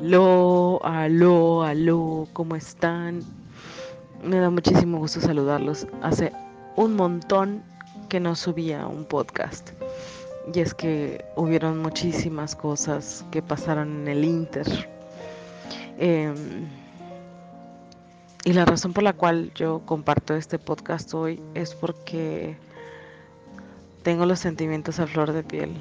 [0.00, 3.22] Aló, aló, aló, ¿cómo están?
[4.24, 5.86] Me da muchísimo gusto saludarlos.
[6.00, 6.32] Hace
[6.74, 7.62] un montón
[8.08, 9.72] que no subía un podcast.
[10.54, 14.88] Y es que hubieron muchísimas cosas que pasaron en el Inter.
[15.98, 16.66] Em,
[18.46, 22.56] y la razón por la cual yo comparto este podcast hoy es porque
[24.02, 25.76] tengo los sentimientos a flor de piel.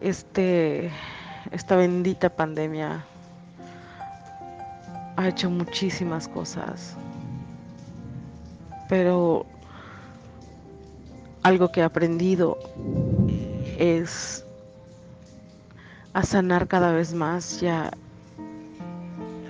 [0.00, 0.90] Este
[1.52, 3.04] esta bendita pandemia
[5.16, 6.96] ha hecho muchísimas cosas.
[8.88, 9.46] Pero
[11.42, 12.58] algo que he aprendido
[13.78, 14.44] es
[16.14, 17.90] a sanar cada vez más y a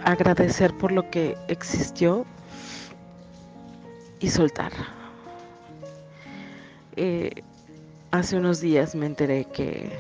[0.05, 2.27] agradecer por lo que existió
[4.21, 4.73] y soltar.
[6.97, 7.43] Eh,
[8.11, 9.93] hace unos días me enteré que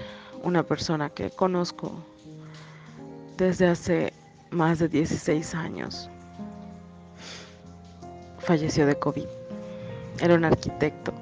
[0.43, 1.93] una persona que conozco
[3.37, 4.13] desde hace
[4.51, 6.09] más de 16 años.
[8.39, 9.27] Falleció de COVID.
[10.21, 11.13] Era un arquitecto.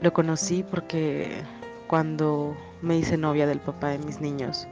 [0.00, 1.42] Lo conocí porque
[1.86, 4.66] cuando me hice novia del papá de mis niños,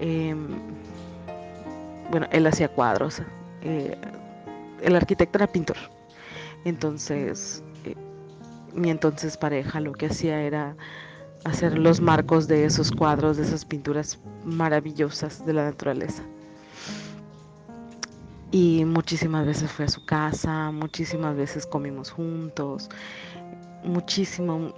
[0.00, 0.48] em,
[2.10, 3.22] bueno, él hacía cuadros.
[3.62, 3.96] Eh,
[4.82, 5.76] el arquitecto era pintor.
[6.64, 7.94] Entonces, eh,
[8.72, 10.76] mi entonces pareja lo que hacía era
[11.44, 16.22] hacer los marcos de esos cuadros, de esas pinturas maravillosas de la naturaleza.
[18.50, 22.88] Y muchísimas veces fui a su casa, muchísimas veces comimos juntos,
[23.84, 24.72] muchísimo,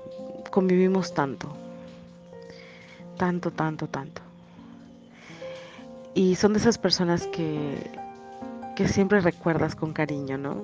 [0.50, 1.48] convivimos tanto,
[3.16, 4.22] tanto, tanto, tanto.
[6.14, 7.78] Y son de esas personas que,
[8.74, 10.62] que siempre recuerdas con cariño, ¿no?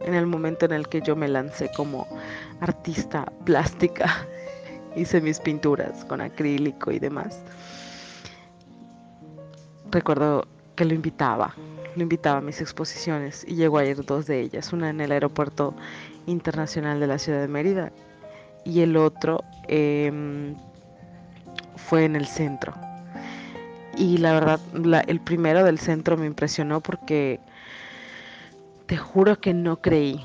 [0.00, 2.08] En el momento en el que yo me lancé como
[2.60, 4.26] artista plástica
[4.96, 7.38] hice mis pinturas con acrílico y demás.
[9.90, 11.54] Recuerdo que lo invitaba,
[11.94, 15.12] lo invitaba a mis exposiciones y llegó a ir dos de ellas, una en el
[15.12, 15.74] aeropuerto
[16.26, 17.92] internacional de la ciudad de Mérida
[18.64, 20.56] y el otro em,
[21.76, 22.74] fue en el centro.
[23.96, 24.60] Y la verdad,
[25.06, 27.40] el primero del centro me impresionó porque
[28.86, 30.24] te juro que no creí,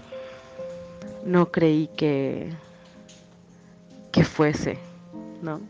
[1.23, 2.51] no creí que,
[4.11, 4.77] que fuese,
[5.41, 5.61] ¿no?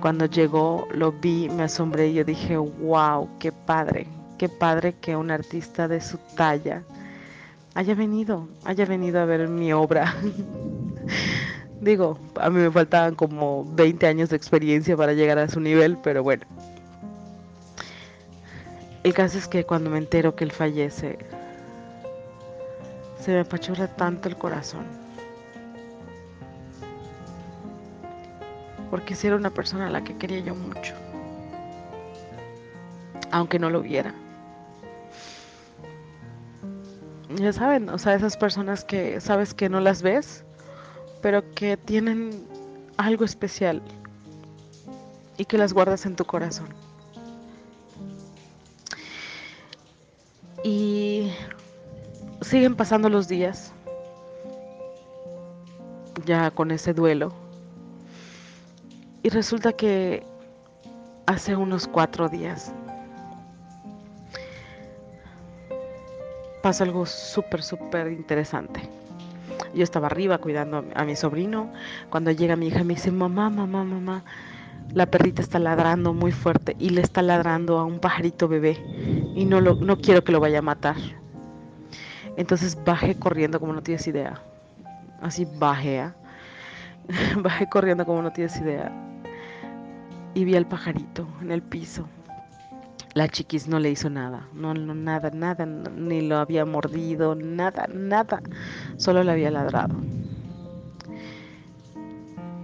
[0.00, 4.06] Cuando llegó, lo vi, me asombré y yo dije, wow, qué padre,
[4.38, 6.82] qué padre que un artista de su talla
[7.74, 10.14] haya venido, haya venido a ver mi obra.
[11.80, 15.98] Digo, a mí me faltaban como 20 años de experiencia para llegar a su nivel,
[16.02, 16.44] pero bueno.
[19.02, 21.18] El caso es que cuando me entero que él fallece,
[23.20, 25.01] se me apachurra tanto el corazón.
[28.92, 30.92] Porque si era una persona a la que quería yo mucho,
[33.30, 34.14] aunque no lo viera.
[37.30, 40.44] Ya saben, o sea, esas personas que sabes que no las ves,
[41.22, 42.46] pero que tienen
[42.98, 43.80] algo especial
[45.38, 46.68] y que las guardas en tu corazón.
[50.64, 51.32] Y
[52.42, 53.72] siguen pasando los días,
[56.26, 57.41] ya con ese duelo
[59.22, 60.24] y resulta que
[61.26, 62.74] hace unos cuatro días
[66.62, 68.80] pasa algo súper, súper interesante.
[69.74, 71.72] Yo estaba arriba cuidando a mi sobrino.
[72.10, 74.22] Cuando llega mi hija me dice, mamá, mamá, mamá,
[74.92, 78.76] la perrita está ladrando muy fuerte y le está ladrando a un pajarito bebé
[79.34, 80.96] y no, lo, no quiero que lo vaya a matar.
[82.36, 84.40] Entonces bajé corriendo como no tienes idea.
[85.20, 86.00] Así bajé.
[86.00, 86.14] ¿ah?
[87.36, 88.92] bajé corriendo como no tienes idea
[90.34, 92.08] y vi al pajarito en el piso.
[93.14, 97.86] La chiquis no le hizo nada, no, no nada, nada, ni lo había mordido, nada,
[97.92, 98.40] nada,
[98.96, 99.94] solo le había ladrado.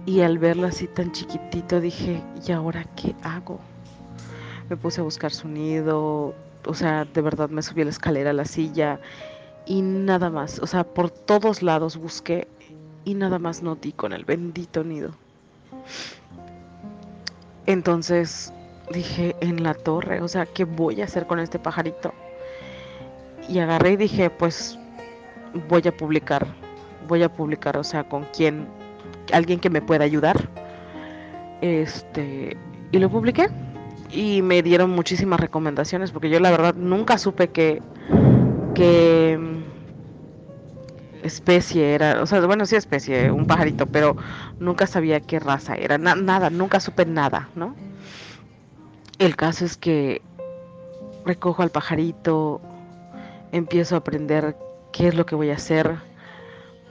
[0.07, 3.59] Y al verlo así tan chiquitito dije, ¿y ahora qué hago?
[4.69, 6.33] Me puse a buscar su nido,
[6.65, 8.99] o sea, de verdad me subí a la escalera, a la silla
[9.67, 12.47] y nada más, o sea, por todos lados busqué
[13.05, 15.11] y nada más no di con el bendito nido.
[17.69, 18.51] Entonces
[18.91, 22.15] dije, en la torre, o sea, ¿qué voy a hacer con este pajarito?
[23.47, 24.79] Y agarré y dije, pues
[25.67, 26.47] voy a publicar,
[27.07, 28.67] voy a publicar, o sea, con quién,
[29.31, 30.49] alguien que me pueda ayudar.
[31.61, 32.57] Este,
[32.91, 33.49] y lo publiqué
[34.09, 37.83] y me dieron muchísimas recomendaciones porque yo la verdad nunca supe que
[38.73, 39.37] que
[41.29, 44.17] especie era, o sea, bueno, sí especie, un pajarito, pero
[44.59, 47.75] nunca sabía qué raza era, nada, nunca supe nada, ¿no?
[49.17, 50.21] El caso es que
[51.25, 52.59] recojo al pajarito,
[53.51, 54.55] empiezo a aprender
[54.91, 55.97] qué es lo que voy a hacer,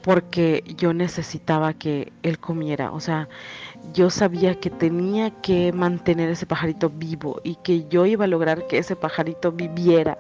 [0.03, 3.29] porque yo necesitaba que él comiera, o sea,
[3.93, 8.67] yo sabía que tenía que mantener ese pajarito vivo y que yo iba a lograr
[8.67, 10.17] que ese pajarito viviera.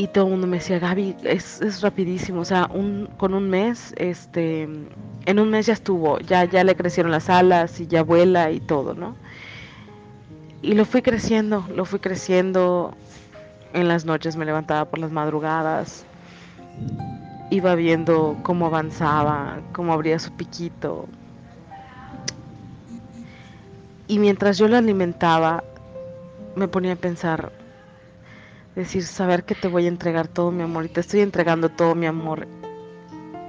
[0.00, 3.50] Y todo el mundo me decía, Gaby, es, es rapidísimo, o sea, un, con un
[3.50, 8.02] mes, este, en un mes ya estuvo, ya, ya le crecieron las alas y ya
[8.02, 9.14] vuela y todo, ¿no?
[10.62, 12.94] Y lo fui creciendo, lo fui creciendo.
[13.74, 16.06] En las noches me levantaba por las madrugadas,
[17.50, 21.08] iba viendo cómo avanzaba, cómo abría su piquito.
[24.08, 25.62] Y mientras yo lo alimentaba,
[26.56, 27.52] me ponía a pensar,
[28.80, 31.94] decir, saber que te voy a entregar todo mi amor y te estoy entregando todo
[31.94, 32.46] mi amor.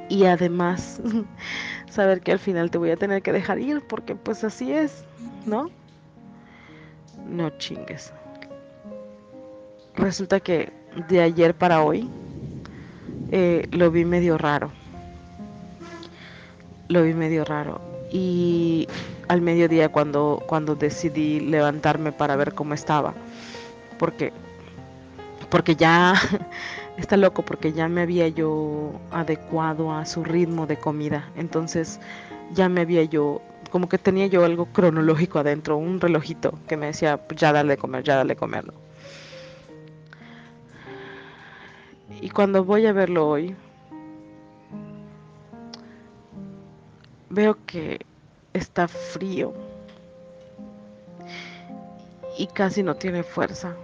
[0.10, 1.02] Y además,
[1.90, 5.04] saber que al final te voy a tener que dejar ir porque pues así es,
[5.46, 5.70] ¿no?
[7.28, 8.14] No chingues.
[9.96, 10.72] Resulta que
[11.10, 12.10] de ayer para hoy
[13.32, 14.72] eh, lo vi medio raro.
[16.88, 17.82] Lo vi medio raro.
[18.12, 18.88] Y
[19.30, 23.14] al mediodía cuando, cuando decidí levantarme para ver cómo estaba.
[23.98, 24.34] Porque,
[25.52, 26.16] porque ya
[26.98, 31.30] está loco, porque ya me había yo adecuado a su ritmo de comida.
[31.36, 32.00] Entonces
[32.54, 36.88] ya me había yo, como que tenía yo algo cronológico adentro, un relojito que me
[36.88, 38.74] decía, pues ya dale de comer, ya dale de comer.
[42.22, 43.56] Y cuando voy a verlo hoy,
[47.30, 48.00] veo que
[48.54, 49.54] está frío
[52.38, 53.76] y casi no tiene fuerza.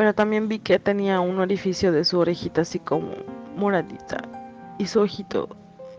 [0.00, 3.12] Pero también vi que tenía un orificio de su orejita así como
[3.54, 4.16] moradita
[4.78, 5.46] y su ojito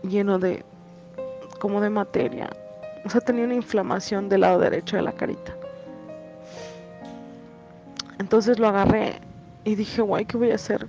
[0.02, 0.64] lleno de
[1.60, 2.50] como de materia.
[3.04, 5.54] O sea, tenía una inflamación del lado derecho de la carita.
[8.18, 9.20] Entonces lo agarré
[9.62, 10.88] y dije, guay, ¿qué voy a hacer?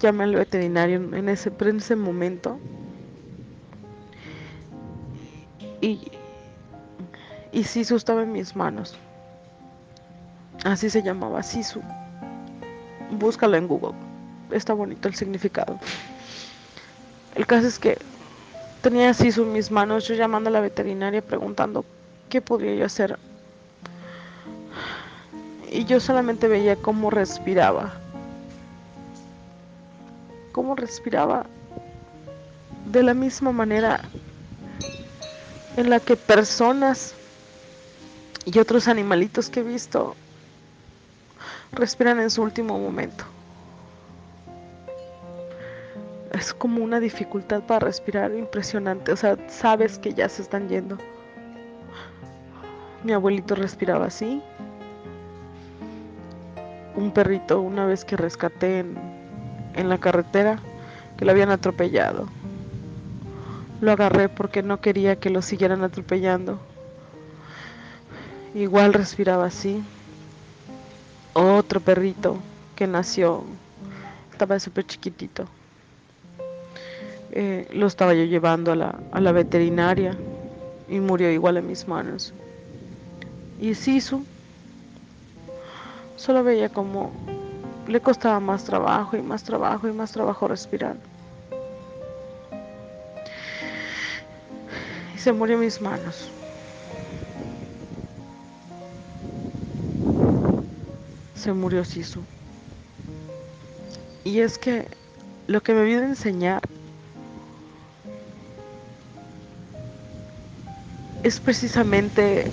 [0.00, 2.58] Llamé al veterinario en ese, en ese momento.
[5.82, 6.10] Y,
[7.52, 8.98] y Sisu estaba en mis manos.
[10.64, 11.80] Así se llamaba Sisu.
[13.10, 13.94] Búscalo en Google.
[14.50, 15.78] Está bonito el significado.
[17.34, 17.98] El caso es que
[18.80, 21.84] tenía Sisu en mis manos, yo llamando a la veterinaria preguntando
[22.28, 23.18] qué podría yo hacer
[25.72, 27.94] y yo solamente veía cómo respiraba.
[30.52, 31.46] Cómo respiraba
[32.90, 34.02] de la misma manera
[35.78, 37.14] en la que personas
[38.44, 40.14] y otros animalitos que he visto
[41.72, 43.24] respiran en su último momento.
[46.32, 50.98] Es como una dificultad para respirar impresionante, o sea, sabes que ya se están yendo.
[53.04, 54.42] Mi abuelito respiraba así,
[56.94, 58.84] un perrito una vez que rescaté
[59.74, 60.58] en, la carretera
[61.16, 62.28] que lo habían atropellado.
[63.80, 66.60] Lo agarré porque no quería que lo siguieran atropellando.
[68.54, 69.82] Igual respiraba así.
[71.34, 72.36] Otro perrito
[72.76, 73.44] que nació,
[74.30, 75.46] estaba súper chiquitito.
[77.30, 80.16] Eh, lo estaba yo llevando a la, a la veterinaria
[80.88, 82.34] y murió igual en mis manos.
[83.60, 84.24] Y Sisu
[86.22, 87.10] Solo veía como
[87.88, 90.94] le costaba más trabajo y más trabajo y más trabajo respirar.
[95.12, 96.30] Y se murió en mis manos.
[101.42, 102.22] Se murió Sisu.
[104.22, 104.86] Y es que
[105.48, 106.62] lo que me vino a enseñar
[111.24, 112.48] es precisamente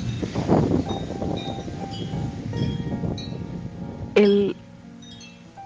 [4.16, 4.56] el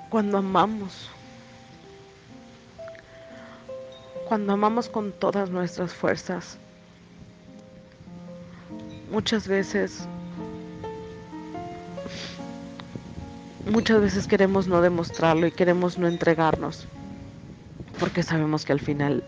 [0.10, 1.10] cuando amamos,
[4.28, 6.58] cuando amamos con todas nuestras fuerzas,
[9.10, 10.10] muchas veces,
[13.70, 16.88] muchas veces queremos no demostrarlo y queremos no entregarnos,
[18.00, 19.24] porque sabemos que al final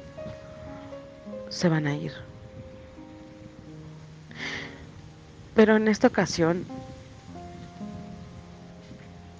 [1.50, 2.12] se van a ir.
[5.56, 6.65] Pero en esta ocasión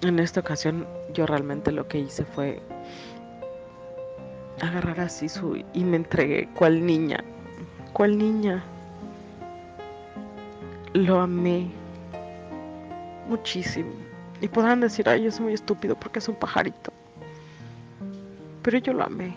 [0.02, 2.62] en esta ocasión yo realmente lo que hice fue
[4.62, 7.24] agarrar a Sisu y me entregué cual niña,
[7.94, 8.64] cual niña.
[10.94, 11.68] Lo amé
[13.28, 13.92] muchísimo.
[14.42, 16.92] Y podrán decir, ay, yo soy muy estúpido porque es un pajarito.
[18.62, 19.36] Pero yo lo amé.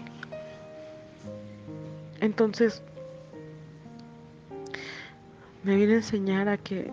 [2.21, 2.83] Entonces,
[5.63, 6.91] me viene a enseñar a que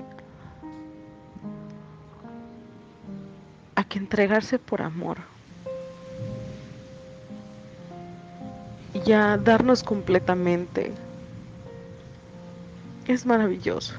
[3.75, 5.17] a que entregarse por amor
[9.05, 10.93] y a darnos completamente
[13.07, 13.93] es maravilloso.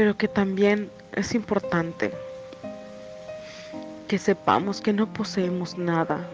[0.00, 2.10] Pero que también es importante
[4.08, 6.26] que sepamos que no poseemos nada.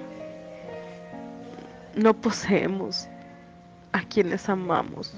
[1.96, 3.08] No poseemos
[3.90, 5.14] a quienes amamos.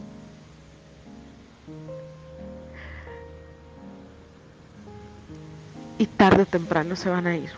[5.99, 7.51] Y tarde o temprano se van a ir.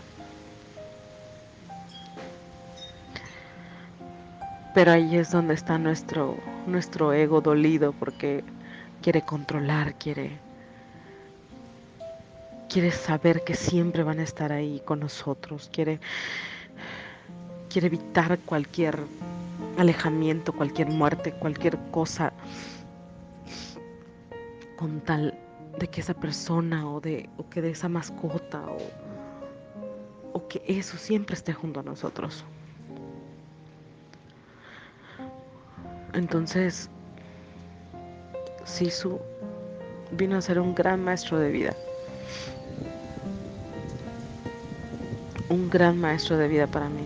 [4.75, 6.35] Pero ahí es donde está nuestro,
[6.67, 8.43] nuestro ego dolido porque
[9.01, 10.50] quiere controlar, quiere,
[12.71, 15.99] quiere saber que siempre van a estar ahí con nosotros, quiere,
[17.69, 18.97] quiere evitar cualquier
[19.77, 22.31] alejamiento, cualquier muerte, cualquier cosa
[24.77, 25.37] con tal
[25.77, 28.77] de que esa persona o de o que de esa mascota o,
[30.31, 32.45] o que eso siempre esté junto a nosotros.
[36.13, 36.89] Entonces,
[38.63, 39.19] Sisu
[40.11, 41.75] vino a ser un gran maestro de vida.
[45.51, 47.05] Un gran maestro de vida para mí.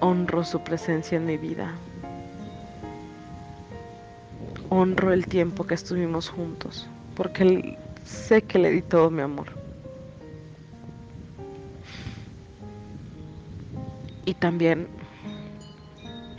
[0.00, 1.74] Honro su presencia en mi vida.
[4.70, 7.76] Honro el tiempo que estuvimos juntos, porque
[8.06, 9.48] sé que le di todo mi amor.
[14.24, 14.88] Y también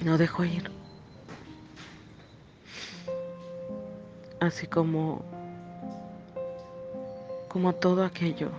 [0.03, 0.72] no dejo ir.
[4.39, 5.33] Así como
[7.53, 8.50] como todo aquello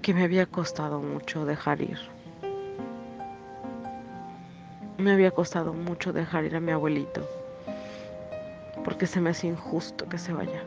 [0.00, 1.98] que me había costado mucho dejar ir.
[4.96, 7.28] Me había costado mucho dejar ir a mi abuelito
[8.82, 10.64] porque se me hacía injusto que se vaya.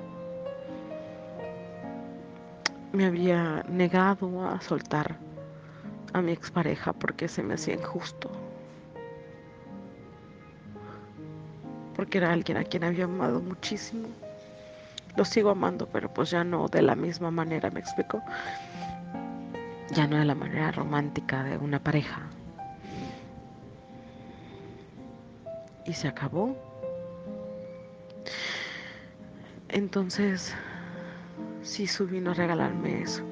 [2.92, 5.18] Me había negado a soltar
[6.14, 8.30] a mi expareja porque se me hacía injusto.
[11.96, 14.10] Porque era alguien a quien había amado muchísimo.
[15.16, 18.22] Lo sigo amando, pero pues ya no de la misma manera, me explico.
[19.92, 22.22] Ya no de la manera romántica de una pareja.
[25.86, 26.56] Y se acabó.
[29.70, 30.56] Entonces,
[31.62, 33.24] sí vino a regalarme eso.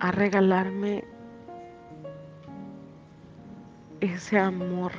[0.00, 1.04] a regalarme
[4.00, 4.92] ese amor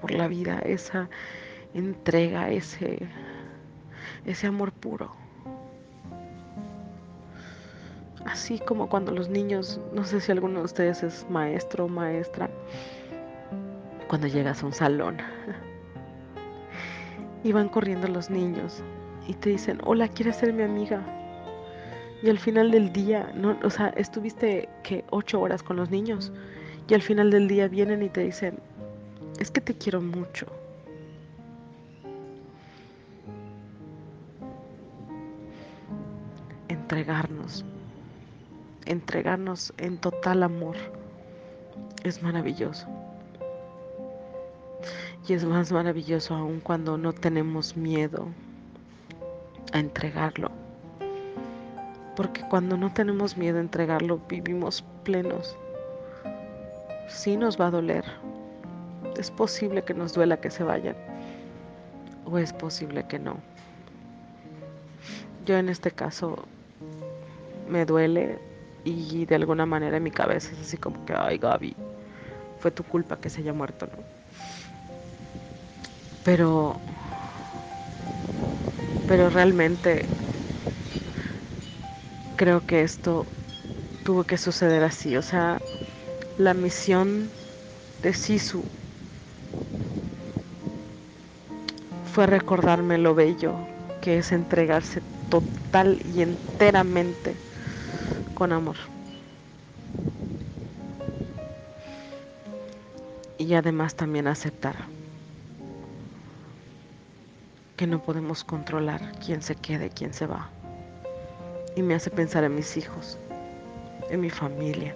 [0.00, 1.08] por la vida, esa
[1.74, 3.08] entrega, ese,
[4.24, 5.10] ese amor puro.
[8.24, 12.48] Así como cuando los niños, no sé si alguno de ustedes es maestro o maestra,
[14.08, 15.18] cuando llegas a un salón
[17.42, 18.82] y van corriendo los niños
[19.28, 21.02] y te dicen, hola, ¿quieres ser mi amiga?
[22.22, 26.32] Y al final del día, no, o sea, estuviste que ocho horas con los niños
[26.88, 28.58] y al final del día vienen y te dicen,
[29.38, 30.46] es que te quiero mucho.
[36.94, 37.64] Entregarnos,
[38.86, 40.76] entregarnos en total amor
[42.04, 42.86] es maravilloso.
[45.26, 48.28] Y es más maravilloso aún cuando no tenemos miedo
[49.72, 50.52] a entregarlo
[52.16, 55.56] porque cuando no tenemos miedo a entregarlo, vivimos plenos.
[57.08, 58.04] Sí nos va a doler.
[59.18, 60.96] Es posible que nos duela que se vayan.
[62.24, 63.38] O es posible que no.
[65.44, 66.46] Yo en este caso
[67.68, 68.38] me duele
[68.84, 71.76] y de alguna manera en mi cabeza es así como que, ay Gaby,
[72.58, 74.04] fue tu culpa que se haya muerto, ¿no?
[76.22, 76.80] Pero,
[79.06, 80.08] pero realmente
[82.36, 83.26] creo que esto
[84.04, 85.16] tuvo que suceder así.
[85.16, 85.60] O sea,
[86.38, 87.30] la misión
[88.02, 88.64] de Sisu
[92.04, 93.56] fue recordarme lo bello
[94.00, 97.43] que es entregarse total y enteramente
[98.34, 98.76] con amor.
[103.38, 104.76] Y además también aceptar
[107.76, 110.50] que no podemos controlar quién se quede, quién se va
[111.76, 113.18] y me hace pensar en mis hijos,
[114.10, 114.94] en mi familia,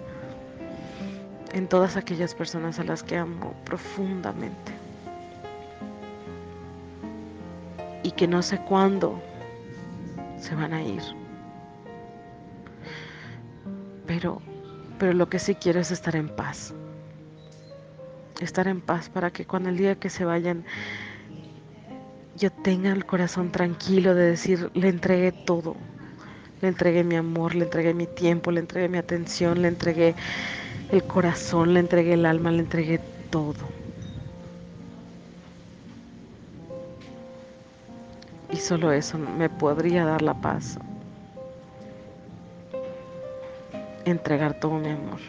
[1.53, 4.71] en todas aquellas personas a las que amo profundamente
[8.03, 9.19] y que no sé cuándo
[10.37, 11.01] se van a ir.
[14.19, 14.41] Pero,
[14.97, 16.73] pero lo que sí quiero es estar en paz.
[18.41, 20.65] Estar en paz para que cuando el día que se vayan
[22.35, 25.77] yo tenga el corazón tranquilo de decir, le entregué todo.
[26.61, 30.15] Le entregué mi amor, le entregué mi tiempo, le entregué mi atención, le entregué
[30.91, 32.99] el corazón, le entregué el alma, le entregué
[33.29, 33.69] todo.
[38.51, 40.77] Y solo eso me podría dar la paz.
[44.09, 45.19] Entregar todo mi amor.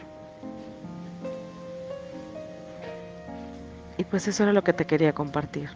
[3.99, 5.69] Y pues eso era lo que te quería compartir.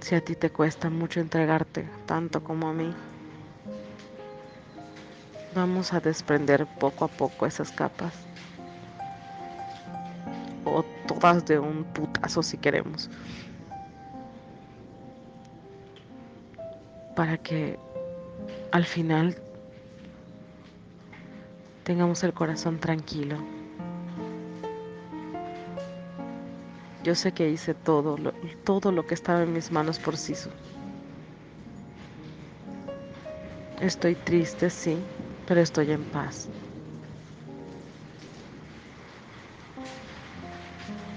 [0.00, 2.94] Si a ti te cuesta mucho entregarte, tanto como a mí,
[5.54, 8.14] vamos a desprender poco a poco esas capas.
[10.64, 13.10] O todas de un putazo si queremos.
[17.14, 17.78] Para que
[18.70, 19.36] al final
[21.84, 23.36] tengamos el corazón tranquilo.
[27.02, 28.32] Yo sé que hice todo lo,
[28.64, 30.50] todo lo que estaba en mis manos por Sisu.
[33.80, 34.98] Estoy triste, sí,
[35.46, 36.48] pero estoy en paz.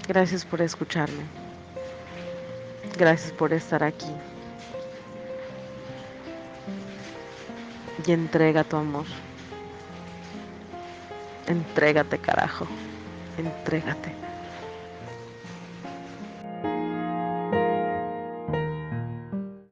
[0.08, 1.24] Gracias por escucharme.
[2.96, 4.12] Gracias por estar aquí.
[8.04, 9.06] Y entrega tu amor.
[11.46, 12.66] Entrégate, carajo.
[13.38, 14.31] Entrégate.